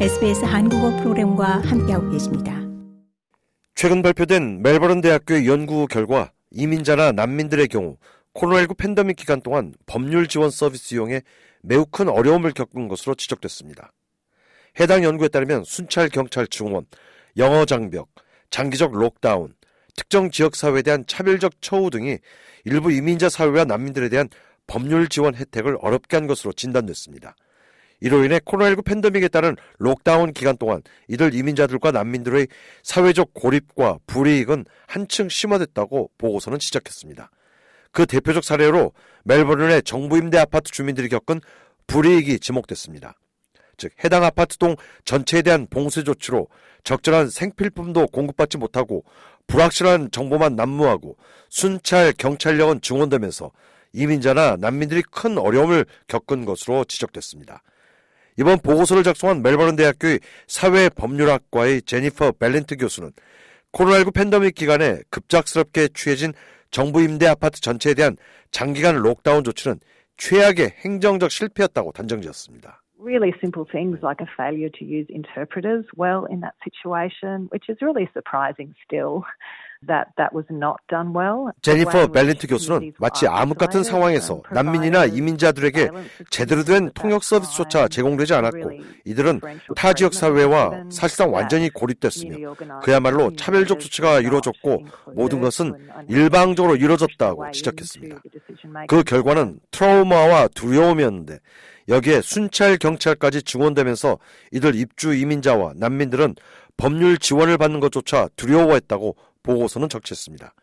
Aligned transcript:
SBS 0.00 0.44
한국어 0.44 0.90
프로그램과 0.96 1.60
함께하고 1.60 2.10
계십니다. 2.10 2.60
최근 3.76 4.02
발표된 4.02 4.60
멜버른 4.60 5.00
대학교의 5.00 5.46
연구 5.46 5.86
결과 5.86 6.32
이민자나 6.50 7.12
난민들의 7.12 7.68
경우 7.68 7.96
코로나19 8.34 8.76
팬데믹 8.76 9.16
기간 9.16 9.40
동안 9.40 9.72
법률 9.86 10.26
지원 10.26 10.50
서비스 10.50 10.94
이용에 10.94 11.22
매우 11.62 11.86
큰 11.86 12.08
어려움을 12.08 12.50
겪은 12.52 12.88
것으로 12.88 13.14
지적됐습니다. 13.14 13.92
해당 14.80 15.04
연구에 15.04 15.28
따르면 15.28 15.62
순찰 15.62 16.08
경찰 16.08 16.48
증원, 16.48 16.86
영어 17.36 17.64
장벽, 17.64 18.08
장기적 18.50 18.94
록다운, 18.94 19.54
특정 19.96 20.32
지역 20.32 20.56
사회에 20.56 20.82
대한 20.82 21.04
차별적 21.06 21.52
처우 21.60 21.90
등이 21.90 22.18
일부 22.64 22.90
이민자 22.90 23.28
사회와 23.28 23.64
난민들에 23.64 24.08
대한 24.08 24.28
법률 24.66 25.08
지원 25.08 25.36
혜택을 25.36 25.78
어렵게 25.80 26.16
한 26.16 26.26
것으로 26.26 26.52
진단됐습니다. 26.52 27.36
이로 28.04 28.22
인해 28.22 28.38
코로나19 28.38 28.84
팬데믹에 28.84 29.28
따른 29.28 29.56
록다운 29.78 30.34
기간 30.34 30.58
동안 30.58 30.82
이들 31.08 31.32
이민자들과 31.32 31.90
난민들의 31.90 32.48
사회적 32.82 33.32
고립과 33.32 34.00
불이익은 34.06 34.66
한층 34.86 35.30
심화됐다고 35.30 36.10
보고서는 36.18 36.58
지적했습니다. 36.58 37.30
그 37.92 38.04
대표적 38.04 38.44
사례로 38.44 38.92
멜버른의 39.24 39.84
정부 39.84 40.18
임대 40.18 40.36
아파트 40.36 40.70
주민들이 40.70 41.08
겪은 41.08 41.40
불이익이 41.86 42.40
지목됐습니다. 42.40 43.14
즉 43.78 43.92
해당 44.04 44.22
아파트 44.22 44.58
동 44.58 44.76
전체에 45.06 45.40
대한 45.40 45.66
봉쇄 45.70 46.04
조치로 46.04 46.48
적절한 46.84 47.30
생필품도 47.30 48.08
공급받지 48.08 48.58
못하고 48.58 49.02
불확실한 49.46 50.10
정보만 50.10 50.56
난무하고 50.56 51.16
순찰 51.48 52.12
경찰력은 52.12 52.82
증원되면서 52.82 53.50
이민자나 53.94 54.56
난민들이 54.56 55.02
큰 55.10 55.38
어려움을 55.38 55.86
겪은 56.06 56.44
것으로 56.44 56.84
지적됐습니다. 56.84 57.62
이번 58.38 58.58
보고서를 58.58 59.02
작성한 59.02 59.42
멜버른 59.42 59.76
대학교의 59.76 60.20
사회법률학과의 60.46 61.82
제니퍼 61.82 62.32
벨린트 62.32 62.76
교수는 62.76 63.12
코로나19 63.72 64.14
팬데믹 64.14 64.54
기간에 64.54 64.98
급작스럽게 65.10 65.88
취해진 65.94 66.32
정부 66.70 67.02
임대 67.02 67.26
아파트 67.26 67.60
전체에 67.60 67.94
대한 67.94 68.16
장기간 68.50 68.96
록다운 68.96 69.44
조치는 69.44 69.78
최악의 70.16 70.70
행정적 70.84 71.30
실패였다고 71.30 71.92
단정지었습니다. 71.92 72.80
really 73.04 73.34
simple 73.38 73.66
things 73.70 73.98
like 74.02 74.20
a 74.20 74.26
failure 74.34 74.70
to 74.70 74.84
use 74.84 75.06
interpreters 75.10 75.84
well 75.94 76.24
in 76.24 76.40
that 76.40 76.54
situation, 76.64 77.48
which 77.52 77.68
is 77.68 77.76
really 77.82 78.08
surprising 78.14 78.74
still. 78.84 79.24
제니퍼 81.62 82.08
벨린트 82.08 82.46
교수는 82.46 82.92
마치 82.98 83.26
암흑 83.26 83.58
같은 83.58 83.82
상황에서 83.82 84.42
난민이나 84.50 85.06
이민자들에게 85.06 85.90
제대로 86.30 86.64
된 86.64 86.90
통역 86.94 87.22
서비스조차 87.24 87.88
제공되지 87.88 88.34
않았고 88.34 88.70
이들은 89.04 89.40
타 89.76 89.92
지역 89.92 90.14
사회와 90.14 90.84
사실상 90.90 91.32
완전히 91.32 91.70
고립됐으며 91.70 92.54
그야말로 92.82 93.34
차별적 93.36 93.80
조치가 93.80 94.20
이루어졌고 94.20 94.84
모든 95.14 95.40
것은 95.40 95.74
일방적으로 96.08 96.76
이루어졌다고 96.76 97.50
지적했습니다. 97.52 98.16
그 98.88 99.02
결과는 99.02 99.60
트라우마와 99.70 100.48
두려움이었는데 100.48 101.38
여기에 101.88 102.22
순찰 102.22 102.78
경찰까지 102.78 103.42
증원되면서 103.42 104.18
이들 104.52 104.74
입주 104.74 105.14
이민자와 105.14 105.74
난민들은 105.76 106.34
법률 106.76 107.18
지원을 107.18 107.58
받는 107.58 107.80
것조차 107.80 108.28
두려워했다고 108.36 109.16
보고서는 109.42 109.88
적시했습니다. 109.88 110.54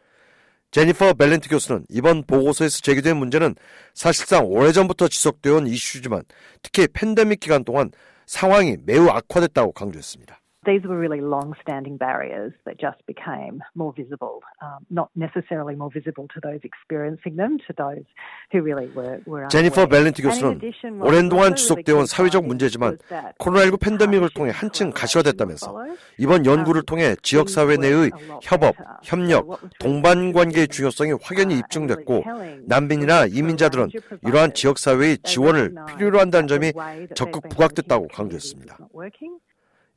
제니퍼 0.71 1.13
벨렌트 1.13 1.49
교수는 1.49 1.85
이번 1.89 2.23
보고서에서 2.25 2.79
제기된 2.79 3.17
문제는 3.17 3.55
사실상 3.93 4.45
오래전부터 4.45 5.09
지속되어 5.09 5.55
온 5.55 5.67
이슈지만 5.67 6.23
특히 6.61 6.87
팬데믹 6.87 7.39
기간 7.39 7.63
동안 7.63 7.91
상황이 8.25 8.77
매우 8.85 9.09
악화됐다고 9.09 9.73
강조했습니다. 9.73 10.40
These 10.63 10.83
were 10.85 10.95
really 10.95 11.21
long-standing 11.21 11.97
barriers 11.97 12.53
that 12.65 12.77
just 12.79 13.03
became 13.07 13.63
more 13.73 13.91
visible, 13.97 14.43
um, 14.61 14.85
not 14.91 15.09
necessarily 15.15 15.73
more 15.73 15.89
visible 15.89 16.27
to 16.35 16.39
those 16.39 16.59
experiencing 16.63 17.35
them, 17.35 17.57
to 17.65 17.73
those 17.73 18.05
who 18.51 18.61
really 18.61 18.85
were. 18.93 19.17
were 19.25 19.47
제니퍼 19.49 19.87
벨린트 19.87 20.21
교수는 20.21 21.01
오랜 21.01 21.29
동안 21.29 21.55
지속되어 21.55 21.97
온 21.97 22.05
사회적 22.05 22.45
문제지만 22.45 22.99
코로나19 23.39 23.79
팬데믹을 23.79 24.29
통해 24.35 24.51
한층 24.53 24.91
가시화됐다면서 24.91 25.83
이번 26.19 26.45
연구를 26.45 26.83
통해 26.83 27.15
지역 27.23 27.49
사회 27.49 27.75
내의 27.77 28.11
협업, 28.43 28.75
협력, 29.01 29.61
동반 29.79 30.31
관계의 30.31 30.67
중요성이 30.67 31.13
확연히 31.23 31.57
입증됐고 31.57 32.23
난민이나 32.67 33.25
이민자들은 33.25 33.89
이러한 34.27 34.53
지역 34.53 34.77
사회의 34.77 35.17
지원을 35.23 35.73
필요로 35.87 36.19
한다는 36.19 36.47
점이 36.47 36.71
적극 37.15 37.49
부각됐다고 37.49 38.09
강조했습니다. 38.09 38.77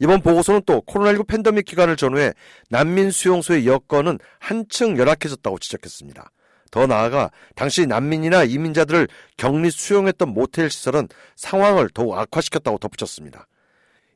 이번 0.00 0.21
보고서는 0.21 0.62
또 0.66 0.81
코로나19 0.82 1.28
팬데믹 1.28 1.65
기간을 1.65 1.97
전후해 1.97 2.32
난민 2.71 3.10
수용소의 3.10 3.66
여건은 3.66 4.19
한층 4.38 4.99
열악해졌다고 4.99 5.59
지적했습니다. 5.59 6.31
더 6.71 6.87
나아가 6.88 7.31
당시 7.55 7.87
난민이나 7.87 8.43
이민자들을 8.43 9.06
격리 9.37 9.71
수용했던 9.71 10.28
모텔 10.34 10.69
시설은 10.71 11.06
상황을 11.37 11.88
더욱 11.94 12.19
악화시켰다고 12.19 12.78
덧붙였습니다. 12.78 13.47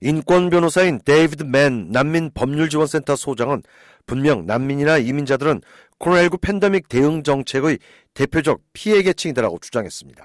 인권 0.00 0.50
변호사인 0.50 1.00
데이비드 1.04 1.44
맨 1.44 1.90
난민 1.90 2.32
법률지원센터 2.34 3.14
소장은 3.14 3.62
분명 4.06 4.46
난민이나 4.46 4.98
이민자들은 4.98 5.60
코로나19 6.00 6.40
팬데믹 6.40 6.88
대응 6.88 7.22
정책의 7.22 7.78
대표적 8.14 8.60
피해 8.72 9.02
계층이다라고 9.02 9.58
주장했습니다. 9.60 10.24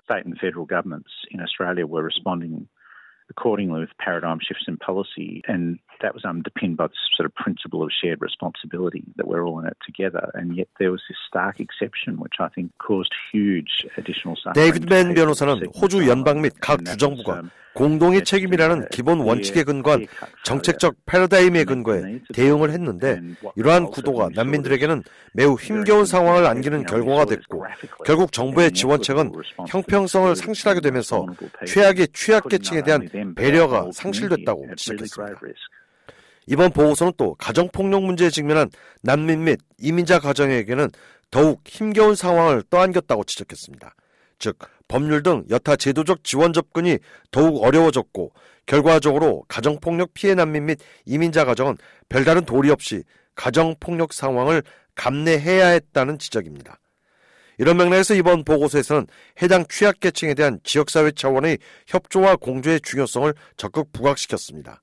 accordingly 3.29 3.81
with 3.81 3.97
paradigm 3.99 4.39
shifts 4.41 4.65
in 4.67 4.77
policy. 4.77 5.41
And 5.47 5.79
that 6.01 6.13
was 6.13 6.25
underpinned 6.25 6.77
by 6.77 6.87
the 6.87 6.95
sort 7.15 7.25
of 7.25 7.33
principle 7.35 7.83
of 7.83 7.89
shared 7.91 8.21
responsibility 8.21 9.03
that 9.17 9.27
we're 9.27 9.45
all 9.45 9.59
in 9.59 9.67
it 9.67 9.77
together. 9.85 10.31
And 10.33 10.55
yet 10.55 10.67
there 10.79 10.91
was 10.91 11.01
this 11.07 11.17
stark 11.27 11.59
exception, 11.59 12.17
which 12.17 12.37
I 12.39 12.49
think 12.49 12.71
caused 12.79 13.13
huge 13.31 13.85
additional 13.97 14.35
suffering. 14.35 14.55
데이비드 14.55 14.85
맨 14.91 15.13
변호사는 15.13 15.67
호주 15.75 16.07
연방 16.07 16.41
및 16.41 16.53
각 16.59 16.83
주정부가 16.85 17.43
공동의 17.73 18.23
책임이라는 18.23 18.89
기본 18.89 19.19
원칙에 19.19 19.63
근거한 19.63 20.05
정책적 20.43 20.95
패러다임에 21.05 21.63
근거해 21.63 22.19
대응을 22.33 22.69
했는데 22.69 23.19
이러한 23.55 23.87
구도가 23.87 24.29
난민들에게는 24.35 25.03
매우 25.33 25.55
힘겨운 25.55 26.05
상황을 26.05 26.45
안기는 26.45 26.85
결과가 26.85 27.25
됐고 27.25 27.65
결국 28.05 28.31
정부의 28.31 28.71
지원책은 28.71 29.31
형평성을 29.67 30.35
상실하게 30.35 30.81
되면서 30.81 31.25
최악의 31.65 32.09
취약계층에 32.13 32.83
대한 32.83 33.07
배려가 33.35 33.89
상실됐다고 33.91 34.75
지적했습니다. 34.75 35.35
이번 36.47 36.71
보고서는 36.71 37.13
또 37.17 37.35
가정폭력 37.35 38.03
문제에 38.03 38.29
직면한 38.29 38.69
난민 39.01 39.43
및 39.45 39.59
이민자 39.79 40.19
가정에게는 40.19 40.89
더욱 41.31 41.61
힘겨운 41.65 42.15
상황을 42.15 42.63
떠안겼다고 42.69 43.23
지적했습니다. 43.23 43.95
즉 44.39 44.59
법률 44.87 45.23
등 45.23 45.45
여타 45.49 45.75
제도적 45.75 46.23
지원 46.23 46.53
접근이 46.53 46.99
더욱 47.31 47.63
어려워졌고 47.63 48.33
결과적으로 48.65 49.43
가정폭력 49.47 50.13
피해 50.13 50.35
난민 50.35 50.65
및 50.65 50.79
이민자 51.05 51.45
가정은 51.45 51.77
별다른 52.09 52.45
도리 52.45 52.69
없이 52.69 53.03
가정폭력 53.35 54.13
상황을 54.13 54.61
감내해야 54.95 55.67
했다는 55.69 56.19
지적입니다. 56.19 56.77
이런 57.57 57.77
맥락에서 57.77 58.13
이번 58.13 58.43
보고서에서는 58.43 59.07
해당 59.41 59.65
취약계층에 59.67 60.33
대한 60.35 60.59
지역사회 60.63 61.11
차원의 61.11 61.57
협조와 61.87 62.35
공조의 62.35 62.81
중요성을 62.81 63.33
적극 63.57 63.91
부각시켰습니다. 63.91 64.82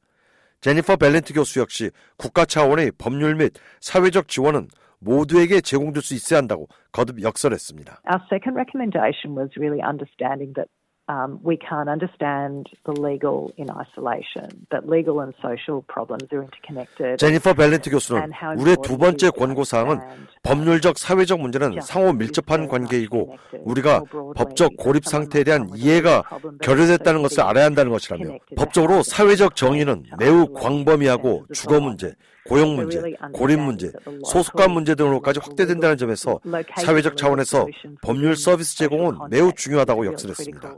제니퍼 0.61 0.97
벨렌트 0.97 1.33
교수 1.33 1.61
역시 1.61 1.91
국가 2.17 2.45
차원의 2.45 2.93
법률 2.99 3.35
및 3.37 3.53
사회적 3.81 4.29
지원은 4.29 4.69
모두에게 5.01 5.61
제공될 5.61 6.03
수 6.03 6.15
있어야 6.15 6.39
한다고 6.39 6.69
거듭 6.93 7.23
역설했습니다. 7.23 8.03
Our 8.05 8.21
second 8.29 8.57
recommendation 8.57 9.33
was 9.37 9.51
really 9.57 9.81
understanding 9.81 10.53
that 10.55 10.69
Um, 11.11 11.41
we 11.43 11.57
can't 11.57 11.89
understand 11.89 12.69
the 12.85 12.93
legal 12.93 13.51
in 13.57 13.69
isolation, 13.69 14.47
that 14.71 14.89
legal 14.89 15.19
and 15.19 15.35
social 15.43 15.83
problems 15.89 16.29
are 16.31 16.47
interconnected. 16.47 17.19
제니퍼 17.19 17.55
벨렌트 17.55 17.91
교수는 17.91 18.31
우리의 18.59 18.77
두 18.85 18.97
번째 18.97 19.31
권고 19.31 19.65
사항은 19.65 19.99
법률적 20.45 20.99
사회적 20.99 21.41
문제는 21.41 21.81
상호 21.81 22.13
밀접한 22.13 22.69
관계이고 22.69 23.35
우리가 23.65 24.05
법적 24.37 24.77
고립 24.79 25.05
상태에 25.05 25.43
대한 25.43 25.69
이해가 25.75 26.23
결여됐다는 26.63 27.23
것을 27.23 27.41
알아야 27.41 27.65
한다는 27.65 27.91
것이라며 27.91 28.39
법적으로 28.57 29.03
사회적 29.03 29.57
정의는 29.57 30.05
매우 30.17 30.53
광범위하고 30.53 31.47
주거 31.53 31.81
문제, 31.81 32.15
고용 32.47 32.77
문제, 32.77 33.03
고립 33.33 33.59
문제, 33.59 33.91
소속감 34.27 34.71
문제 34.71 34.95
등으로까지 34.95 35.41
확대된다는 35.43 35.97
점에서 35.97 36.39
사회적 36.77 37.17
차원에서 37.17 37.67
법률 38.01 38.37
서비스 38.37 38.77
제공은 38.77 39.29
매우 39.29 39.53
중요하다고 39.53 40.07
역설했습니다. 40.07 40.77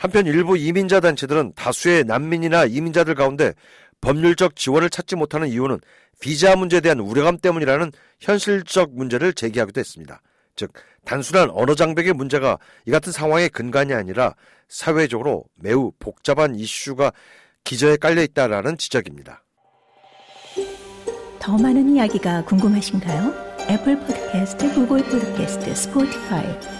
한편 0.00 0.26
일부 0.26 0.56
이민자 0.56 1.00
단체들은 1.00 1.52
다수의 1.54 2.04
난민이나 2.04 2.64
이민자들 2.64 3.14
가운데 3.14 3.52
법률적 4.00 4.56
지원을 4.56 4.88
찾지 4.88 5.14
못하는 5.14 5.48
이유는 5.48 5.78
비자 6.20 6.56
문제에 6.56 6.80
대한 6.80 7.00
우려감 7.00 7.36
때문이라는 7.36 7.92
현실적 8.18 8.94
문제를 8.94 9.34
제기하기도 9.34 9.78
했습니다. 9.78 10.22
즉 10.56 10.72
단순한 11.04 11.50
언어 11.50 11.74
장벽의 11.74 12.14
문제가 12.14 12.56
이 12.86 12.90
같은 12.90 13.12
상황의 13.12 13.50
근간이 13.50 13.92
아니라 13.92 14.34
사회적으로 14.68 15.44
매우 15.56 15.92
복잡한 15.98 16.54
이슈가 16.54 17.12
기저에 17.64 17.98
깔려 17.98 18.22
있다라는 18.22 18.78
지적입니다. 18.78 19.44
더 21.38 21.58
많은 21.58 21.94
이야기가 21.94 22.46
궁금하신가요? 22.46 23.34
애플 23.68 23.98
팟캐스트 24.32 24.72
구글 24.72 25.02
팟캐스트 25.36 25.74
스포티파이 25.74 26.79